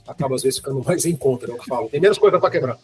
[0.06, 1.54] acaba às vezes ficando mais em conta, né?
[1.58, 1.90] Eu falo.
[1.90, 2.78] Tem menos coisa para quebrar.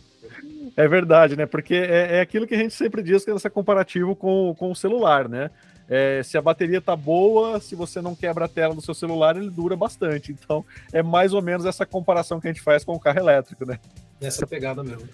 [0.77, 1.47] É verdade, né?
[1.47, 4.69] Porque é, é, aquilo que a gente sempre diz que é esse comparativo com, com
[4.69, 5.49] o celular, né?
[5.89, 9.35] É, se a bateria tá boa, se você não quebra a tela do seu celular,
[9.35, 10.31] ele dura bastante.
[10.31, 10.63] Então,
[10.93, 13.79] é mais ou menos essa comparação que a gente faz com o carro elétrico, né?
[14.21, 15.09] Essa pegada mesmo.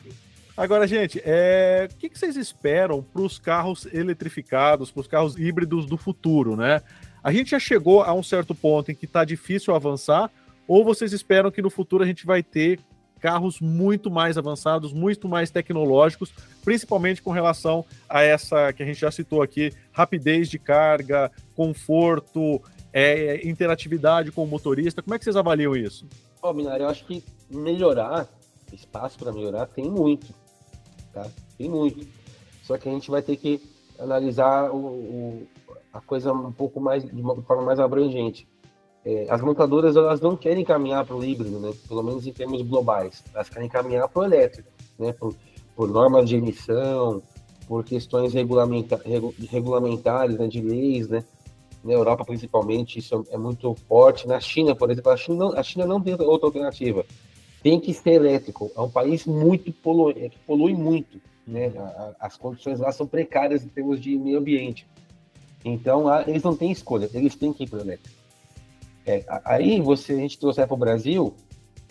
[0.57, 1.87] Agora, gente, é...
[1.89, 6.81] o que vocês esperam para os carros eletrificados, para os carros híbridos do futuro, né?
[7.23, 10.29] A gente já chegou a um certo ponto em que está difícil avançar,
[10.67, 12.79] ou vocês esperam que no futuro a gente vai ter
[13.23, 16.33] carros muito mais avançados, muito mais tecnológicos,
[16.63, 22.61] principalmente com relação a essa que a gente já citou aqui, rapidez de carga, conforto,
[22.91, 25.01] é, interatividade com o motorista.
[25.01, 26.05] Como é que vocês avaliam isso?
[26.41, 28.27] Ó, oh, eu acho que melhorar,
[28.73, 30.43] espaço para melhorar tem muito
[31.13, 31.29] tá?
[31.57, 32.05] Tem muito.
[32.63, 33.61] Só que a gente vai ter que
[33.99, 35.47] analisar o, o
[35.93, 38.47] a coisa um pouco mais, de uma forma mais abrangente.
[39.05, 41.73] É, as montadoras, elas não querem caminhar para o híbrido, né?
[41.87, 43.23] Pelo menos em termos globais.
[43.33, 45.11] Elas querem caminhar para o elétrico, né?
[45.13, 45.35] Por,
[45.75, 47.21] por normas de emissão,
[47.67, 49.01] por questões regulamenta,
[49.49, 50.47] regulamentares, né?
[50.47, 51.23] de leis, né?
[51.83, 54.25] Na Europa, principalmente, isso é muito forte.
[54.25, 57.05] Na China, por exemplo, a China não, a China não tem outra alternativa
[57.63, 58.69] tem que ser elétrico.
[58.75, 61.19] É um país muito polui, é, que polui muito.
[61.47, 61.67] Né?
[61.67, 62.13] Uhum.
[62.19, 64.85] As condições lá são precárias em termos de meio ambiente.
[65.63, 68.22] Então, eles não têm escolha, eles têm que ir para o elétrico.
[69.05, 71.33] É, aí, você, a gente trouxer para o Brasil,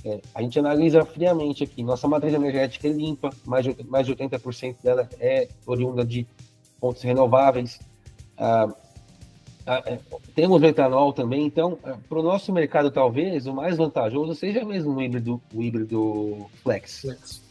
[0.04, 1.82] é, a gente analisa friamente aqui.
[1.82, 6.26] Nossa matriz energética é limpa, mais de, mais de 80% dela é oriunda de
[6.80, 7.78] fontes renováveis.
[8.36, 8.74] Ah,
[9.64, 9.98] ah, é,
[10.34, 14.64] temos o etanol também, então, é, para o nosso mercado, talvez, o mais vantajoso seja
[14.64, 17.00] mesmo o híbrido, o híbrido flex.
[17.00, 17.42] flex.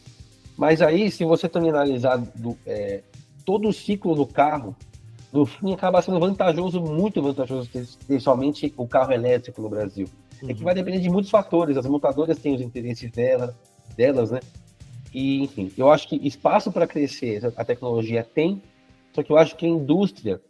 [0.56, 3.02] Mas aí, se você também analisar do, é,
[3.46, 4.76] todo o ciclo do carro,
[5.32, 7.68] no fim acaba sendo vantajoso, muito vantajoso,
[8.06, 10.06] ter somente o carro elétrico no Brasil.
[10.42, 10.50] Uhum.
[10.50, 10.64] É que uhum.
[10.64, 13.56] vai depender de muitos fatores, as montadoras têm os interesses dela,
[13.96, 14.40] delas, né?
[15.12, 18.62] E, enfim, eu acho que espaço para crescer a tecnologia tem,
[19.14, 20.40] só que eu acho que a indústria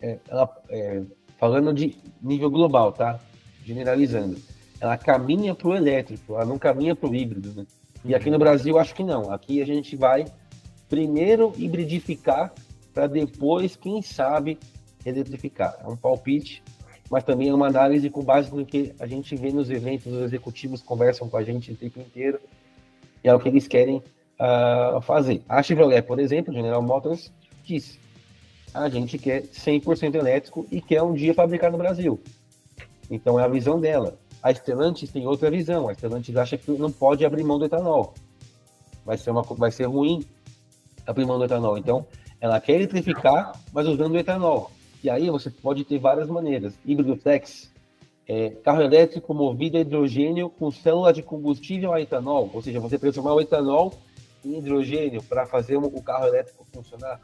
[0.00, 1.02] é, ela, é,
[1.38, 3.18] falando de nível global, tá?
[3.64, 4.36] Generalizando,
[4.80, 7.66] ela caminha para o elétrico, ela não caminha para o híbrido, né?
[8.04, 9.32] E aqui no Brasil, acho que não.
[9.32, 10.24] Aqui a gente vai
[10.88, 12.52] primeiro hibridificar
[12.98, 14.58] para depois, quem sabe,
[15.06, 15.78] eletrificar.
[15.84, 16.64] É um palpite,
[17.08, 20.20] mas também é uma análise com base no que a gente vê nos eventos, os
[20.20, 22.40] executivos conversam com a gente o tempo inteiro,
[23.22, 25.44] e é o que eles querem uh, fazer.
[25.48, 27.32] A Chevrolet, por exemplo, General Motors,
[27.62, 28.00] disse
[28.74, 32.20] A gente quer 100% elétrico e quer um dia fabricar no Brasil.
[33.08, 34.18] Então é a visão dela.
[34.42, 35.88] A Stellantis tem outra visão.
[35.88, 38.14] A Stellantis acha que não pode abrir mão do etanol.
[39.06, 40.26] Vai ser, uma, vai ser ruim
[41.06, 41.78] abrir mão do etanol.
[41.78, 42.04] Então,
[42.40, 44.70] ela quer eletrificar, mas usando o etanol.
[45.02, 46.74] E aí você pode ter várias maneiras.
[46.84, 47.70] Híbrido flex,
[48.26, 52.50] é, carro elétrico movido a hidrogênio com célula de combustível a etanol.
[52.52, 53.94] Ou seja, você transformar o etanol
[54.44, 57.20] em hidrogênio para fazer o carro elétrico funcionar.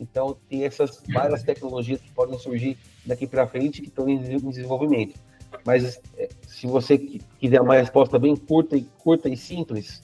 [0.00, 5.18] Então, tem essas várias tecnologias que podem surgir daqui para frente que estão em desenvolvimento.
[5.64, 10.02] Mas é, se você quiser uma resposta bem curta e, curta e simples,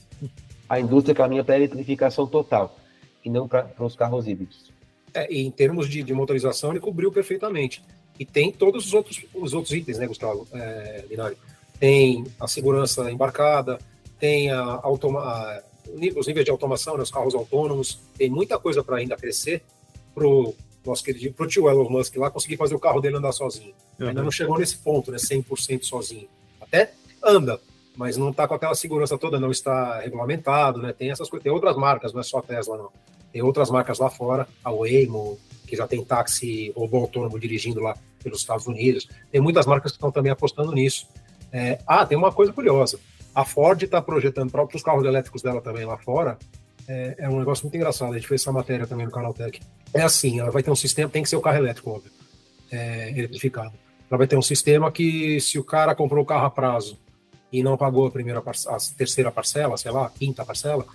[0.69, 2.75] a indústria caminha para a eletrificação total
[3.23, 4.71] e não para os carros híbridos.
[5.13, 7.83] É, em termos de, de, motorização, ele cobriu perfeitamente.
[8.17, 11.37] E tem todos os outros, os outros itens, né, Gustavo é, Linari?
[11.79, 13.79] Tem a segurança embarcada,
[14.19, 15.63] tem a, automa a,
[16.15, 19.63] os níveis de automação, né, os carros autônomos, tem muita coisa para ainda crescer
[20.13, 20.53] pro
[20.85, 23.73] nosso querido, pro tio Elon Musk lá conseguir fazer o carro dele andar sozinho.
[23.99, 24.07] Uhum.
[24.07, 26.27] Ainda não chegou nesse ponto, né, 100% sozinho.
[26.59, 27.59] Até anda,
[27.95, 30.93] mas não está com aquela segurança toda, não está regulamentado, né?
[30.93, 32.89] Tem essas coisas, tem outras marcas, não é só a Tesla, não.
[33.31, 37.95] Tem outras marcas lá fora, a Waymo, que já tem táxi robô autônomo dirigindo lá
[38.21, 39.07] pelos Estados Unidos.
[39.31, 41.07] Tem muitas marcas que estão também apostando nisso.
[41.51, 42.99] É, ah, tem uma coisa curiosa.
[43.33, 46.37] A Ford está projetando para os carros elétricos dela também lá fora.
[46.87, 48.11] É, é, um negócio muito engraçado.
[48.11, 49.59] A gente fez essa matéria também no canal Tech.
[49.93, 52.11] É assim, ela vai ter um sistema, tem que ser o carro elétrico, óbvio,
[52.71, 53.73] é, eletrificado.
[54.09, 56.99] Ela vai ter um sistema que, se o cara comprou o carro a prazo
[57.51, 60.85] e não pagou a primeira a terceira parcela, sei lá, a quinta parcela,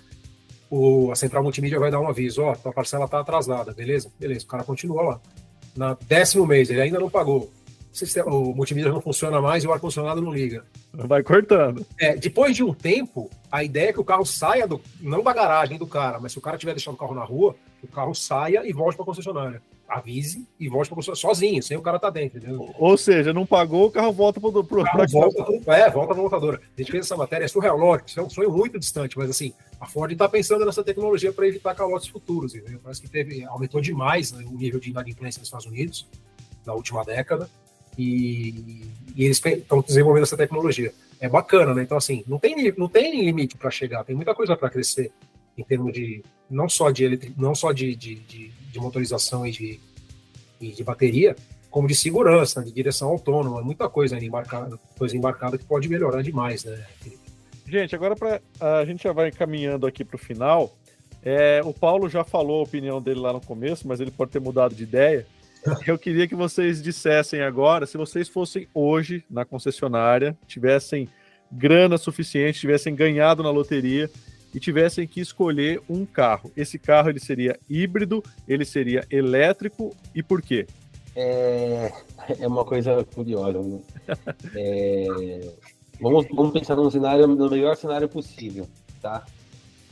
[0.69, 4.11] o, a central multimídia vai dar um aviso, ó, tua parcela está atrasada, beleza?
[4.19, 5.21] Beleza, o cara continua lá.
[5.75, 7.51] Na décimo mês, ele ainda não pagou.
[8.25, 10.65] O multimídia não funciona mais e o ar-condicionado não liga.
[10.93, 11.85] Vai cortando.
[11.99, 15.33] É, depois de um tempo, a ideia é que o carro saia do, não da
[15.33, 18.13] garagem do cara, mas se o cara tiver deixado o carro na rua, o carro
[18.13, 22.11] saia e volte para a concessionária avise e volte para sozinho, sem o cara estar
[22.11, 22.73] tá dentro, entendeu?
[22.77, 26.13] Ou seja, não pagou, o carro volta para o pro, carro volta, pro, É, volta
[26.13, 26.61] para a montadora.
[26.77, 29.29] A gente fez essa matéria, é surreal, lógico, isso é um sonho muito distante, mas
[29.29, 32.79] assim, a Ford está pensando nessa tecnologia para evitar calotes futuros, entendeu?
[32.83, 36.05] Parece que teve, aumentou demais né, o nível de inadimplência nos Estados Unidos
[36.65, 37.49] na última década
[37.97, 38.83] e,
[39.15, 40.93] e eles estão desenvolvendo essa tecnologia.
[41.19, 41.81] É bacana, né?
[41.81, 45.11] Então, assim, não tem, não tem limite para chegar, tem muita coisa para crescer
[45.57, 49.79] em termos de não só de não só de, de, de, de motorização e de,
[50.61, 51.35] e de bateria,
[51.69, 56.63] como de segurança, de direção autônoma, muita coisa embarcada, coisa embarcada que pode melhorar demais,
[56.63, 56.85] né?
[57.67, 60.73] Gente, agora para a gente já vai caminhando aqui para o final.
[61.23, 64.39] É, o Paulo já falou a opinião dele lá no começo, mas ele pode ter
[64.39, 65.27] mudado de ideia.
[65.85, 71.09] Eu queria que vocês dissessem agora, se vocês fossem hoje na concessionária, tivessem
[71.51, 74.09] grana suficiente, tivessem ganhado na loteria
[74.57, 76.51] e tivessem que escolher um carro.
[76.57, 80.65] Esse carro ele seria híbrido, ele seria elétrico e por quê?
[81.15, 81.93] É,
[82.41, 83.61] é uma coisa curiosa.
[83.61, 83.79] Né?
[84.55, 85.53] É,
[86.01, 88.67] vamos, vamos pensar num cenário, no melhor cenário possível,
[88.99, 89.23] tá?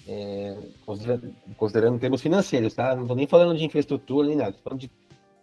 [0.08, 2.96] É, considerando, considerando termos financeiros, tá?
[2.96, 4.90] Não estou nem falando de infraestrutura nem nada, falando de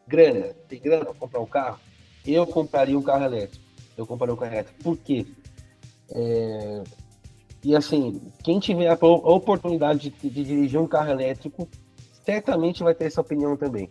[0.05, 0.49] grana.
[0.69, 1.79] Tem grana para comprar um carro?
[2.27, 3.65] Eu compraria um carro elétrico.
[3.97, 4.83] Eu compraria um carro elétrico.
[4.83, 5.25] Por quê?
[6.11, 6.83] É,
[7.65, 11.69] e assim, quem tiver a oportunidade de, de, dirigir um carro elétrico,
[12.25, 13.89] certamente vai ter essa opinião também.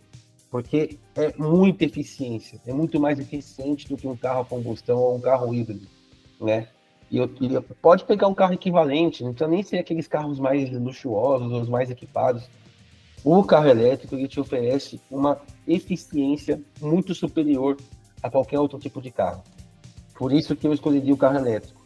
[0.50, 5.16] Porque é muita eficiência, é muito mais eficiente do que um carro a combustão ou
[5.16, 5.86] um carro híbrido,
[6.38, 6.68] né?
[7.10, 7.28] E eu,
[7.80, 11.90] pode pegar um carro equivalente, não precisa nem ser aqueles carros mais luxuosos, os mais
[11.90, 12.48] equipados.
[13.24, 17.76] O carro elétrico ele te oferece uma eficiência muito superior
[18.22, 19.42] a qualquer outro tipo de carro.
[20.14, 21.81] Por isso que eu escolheria o carro elétrico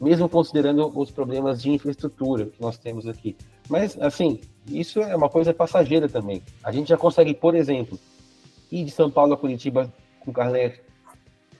[0.00, 3.36] mesmo considerando os problemas de infraestrutura que nós temos aqui.
[3.68, 6.42] Mas, assim, isso é uma coisa passageira também.
[6.62, 7.98] A gente já consegue, por exemplo,
[8.70, 10.84] ir de São Paulo a Curitiba com elétrico,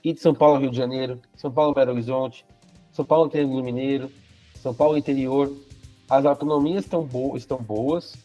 [0.03, 2.45] ir de São Paulo ao Rio de Janeiro, São Paulo Belo Horizonte,
[2.91, 4.09] São Paulo Triângulo Mineiro,
[4.55, 5.51] São Paulo Interior.
[6.09, 8.15] As autonomias estão, bo estão boas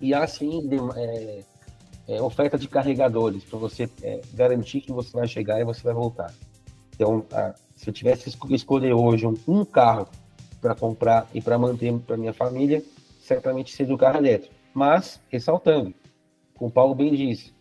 [0.00, 1.44] e há, sim, é,
[2.08, 5.94] é, oferta de carregadores para você é, garantir que você vai chegar e você vai
[5.94, 6.32] voltar.
[6.94, 10.08] Então, a, se eu tivesse que escolher hoje um, carro
[10.60, 12.82] para comprar e para manter para minha família,
[13.20, 14.54] certamente seria o carro elétrico.
[14.74, 15.94] Mas, ressaltando,
[16.54, 17.54] como o Paulo bem disse,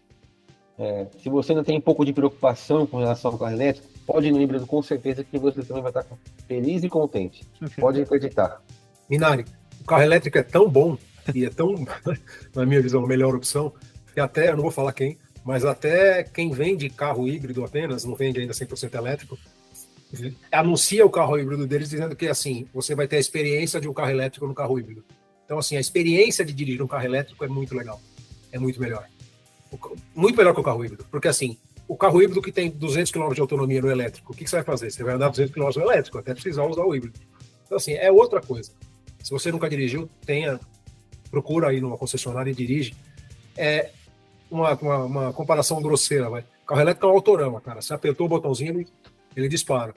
[0.79, 4.27] é, se você não tem um pouco de preocupação com relação ao carro elétrico, pode
[4.27, 6.05] ir no híbrido com certeza que você também vai estar
[6.47, 7.45] feliz e contente.
[7.79, 8.61] Pode acreditar.
[9.09, 9.45] Minari,
[9.81, 10.97] o carro elétrico é tão bom
[11.33, 11.75] e é tão,
[12.55, 13.73] na minha visão, a melhor opção,
[14.13, 18.15] que até, eu não vou falar quem, mas até quem vende carro híbrido apenas, não
[18.15, 19.37] vende ainda 100% elétrico,
[20.51, 23.93] anuncia o carro híbrido deles dizendo que assim você vai ter a experiência de um
[23.93, 25.03] carro elétrico no carro híbrido.
[25.45, 28.01] Então assim a experiência de dirigir um carro elétrico é muito legal,
[28.51, 29.07] é muito melhor.
[30.15, 31.57] muito melhor que o carro híbrido, porque assim,
[31.87, 34.65] o carro híbrido que tem 200 km de autonomia no elétrico, o que, você vai
[34.65, 34.91] fazer?
[34.91, 37.19] Você vai andar 200 km no elétrico, até precisar usar o híbrido.
[37.65, 38.71] Então, assim, é outra coisa.
[39.21, 40.59] Se você nunca dirigiu, tenha,
[41.29, 42.95] procura aí numa concessionária e dirige.
[43.57, 43.91] É
[44.49, 46.43] uma, uma, uma comparação grosseira, vai.
[46.65, 47.81] Carro elétrico é um autorama, cara.
[47.81, 48.87] Você apertou o botãozinho, ele,
[49.35, 49.93] ele dispara.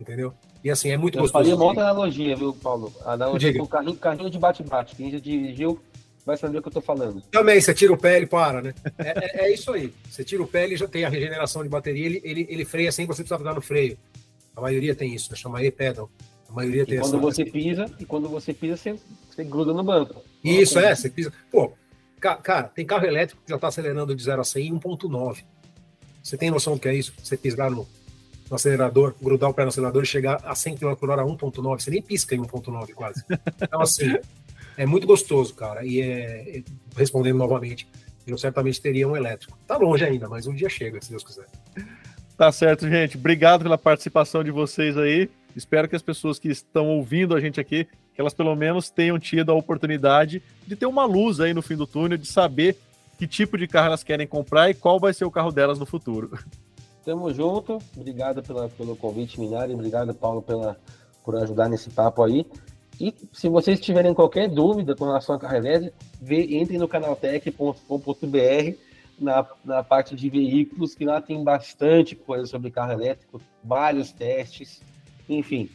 [0.00, 0.32] Entendeu?
[0.64, 1.44] E assim, é muito Eu gostoso.
[1.44, 2.92] faria uma outra analogia, viu, Paulo?
[3.04, 4.96] A analogia com o carrinho, carrinho de bate-bate.
[4.96, 5.78] Quem já dirigiu
[6.24, 7.20] vai saber o que eu tô falando.
[7.30, 8.74] Também, você tira o pé, ele para, né?
[8.98, 9.92] É, é, é isso aí.
[10.08, 12.90] Você tira o pé, ele já tem a regeneração de bateria, ele, ele, ele freia
[12.92, 13.98] sem você precisar dar no freio.
[14.56, 15.36] A maioria tem isso, né?
[15.36, 16.10] chama e-pedal.
[16.48, 17.22] A maioria tem E quando essa.
[17.22, 18.94] você pisa, e quando você pisa, você,
[19.30, 20.22] você gruda no banco.
[20.44, 21.32] Isso, é, você pisa.
[21.50, 21.72] Pô,
[22.20, 25.44] ca- cara, tem carro elétrico que já tá acelerando de 0 a 100 em 1.9.
[26.22, 27.14] Você tem noção do que é isso?
[27.22, 27.86] Você pisar no,
[28.50, 31.24] no acelerador, grudar o pé no acelerador e chegar a 100 km por hora a
[31.24, 31.80] 1.9.
[31.80, 33.24] Você nem pisca em 1.9 quase.
[33.62, 34.16] Então, assim,
[34.76, 35.86] é muito gostoso, cara.
[35.86, 36.62] E é, é-
[36.96, 37.88] respondendo novamente,
[38.26, 39.56] eu certamente teria um elétrico.
[39.66, 41.46] Tá longe ainda, mas um dia chega, se Deus quiser.
[42.36, 43.16] Tá certo, gente.
[43.16, 45.30] Obrigado pela participação de vocês aí.
[45.54, 49.18] Espero que as pessoas que estão ouvindo a gente aqui, que elas pelo menos tenham
[49.18, 52.76] tido a oportunidade de ter uma luz aí no fim do túnel, de saber
[53.18, 55.86] que tipo de carro elas querem comprar e qual vai ser o carro delas no
[55.86, 56.30] futuro.
[57.04, 57.78] Tamo junto.
[57.96, 59.74] Obrigado pela, pelo convite, Minari.
[59.74, 60.76] Obrigado, Paulo, pela,
[61.24, 62.46] por ajudar nesse papo aí.
[63.00, 68.76] E se vocês tiverem qualquer dúvida com relação carro elétrico, entrem no canaltech.com.br
[69.18, 74.82] na, na parte de veículos, que lá tem bastante coisa sobre carro elétrico, vários testes,
[75.28, 75.70] enfim,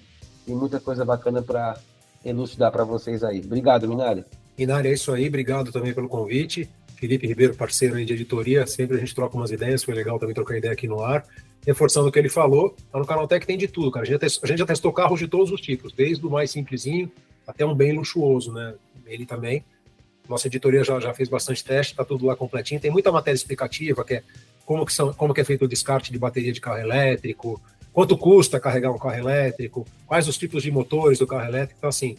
[0.45, 1.77] tem muita coisa bacana para
[2.23, 3.39] elucidar para vocês aí.
[3.39, 4.25] Obrigado, Minari.
[4.57, 5.27] Inário, é isso aí.
[5.27, 6.69] Obrigado também pelo convite.
[6.95, 8.65] Felipe Ribeiro, parceiro aí de editoria.
[8.65, 9.83] Sempre a gente troca umas ideias.
[9.83, 11.25] Foi legal também trocar ideia aqui no ar.
[11.65, 14.05] Reforçando o que ele falou, lá no Canaltech tem de tudo, cara.
[14.05, 16.51] A gente, testou, a gente já testou carros de todos os tipos, desde o mais
[16.51, 17.11] simplesinho
[17.47, 18.75] até um bem luxuoso, né?
[19.05, 19.63] Ele também.
[20.27, 22.79] Nossa editoria já, já fez bastante teste, tá tudo lá completinho.
[22.79, 24.23] Tem muita matéria explicativa, que é
[24.65, 27.61] como que, são, como que é feito o descarte de bateria de carro elétrico,
[27.93, 31.75] quanto custa carregar um carro elétrico, quais os tipos de motores do carro elétrico.
[31.77, 32.15] Então, assim,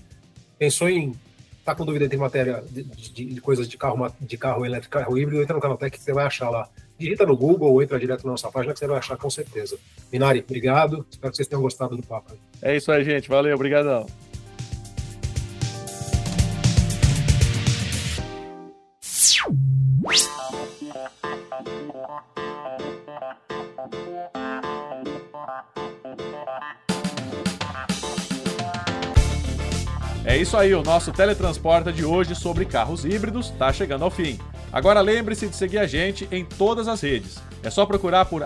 [0.59, 1.13] pensou em
[1.67, 5.19] tá com dúvida entre matéria de, de, de coisas de carro, de carro elétrico, carro
[5.19, 6.69] híbrido, entra no Canaltech que você vai achar lá.
[6.97, 9.77] Digita no Google ou entra direto na nossa página que você vai achar com certeza.
[10.11, 11.05] Minari, obrigado.
[11.11, 12.35] Espero que vocês tenham gostado do papo.
[12.63, 13.29] É isso aí, gente.
[13.29, 14.07] Valeu, obrigadão.
[30.47, 34.39] Isso aí, o nosso teletransporta de hoje sobre carros híbridos está chegando ao fim.
[34.73, 37.43] Agora lembre-se de seguir a gente em todas as redes.
[37.65, 38.43] É só procurar por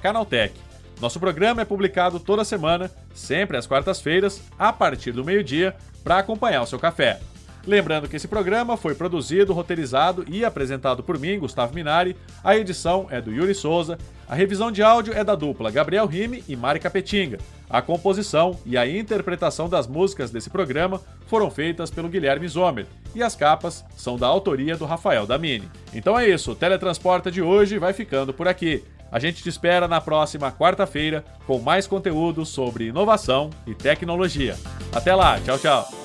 [0.00, 0.58] Canaltech.
[0.98, 6.62] Nosso programa é publicado toda semana, sempre às quartas-feiras, a partir do meio-dia, para acompanhar
[6.62, 7.20] o seu café.
[7.66, 12.16] Lembrando que esse programa foi produzido, roteirizado e apresentado por mim, Gustavo Minari.
[12.42, 13.96] A edição é do Yuri Souza.
[14.28, 17.38] A revisão de áudio é da dupla Gabriel Rime e Mari Capetinga.
[17.70, 22.86] A composição e a interpretação das músicas desse programa foram feitas pelo Guilherme Zomer.
[23.14, 25.70] E as capas são da autoria do Rafael Damini.
[25.94, 28.82] Então é isso, o Teletransporta de hoje vai ficando por aqui.
[29.10, 34.56] A gente te espera na próxima quarta-feira com mais conteúdo sobre inovação e tecnologia.
[34.92, 36.01] Até lá, tchau, tchau.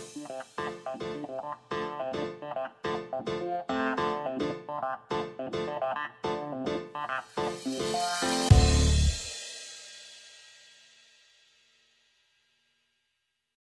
[3.25, 4.41] Thank
[5.11, 5.26] you.